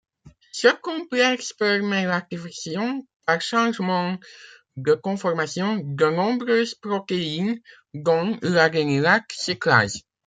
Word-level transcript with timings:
Ce 0.51 0.67
complexe 0.81 1.53
permet 1.53 2.07
l'activation, 2.07 3.05
par 3.27 3.39
changement 3.39 4.17
de 4.75 4.95
conformation, 4.95 5.75
de 5.75 6.05
nombreuses 6.07 6.73
protéines, 6.73 7.61
dont 7.93 8.35
l'adénylate 8.41 9.31
cyclase. 9.31 10.01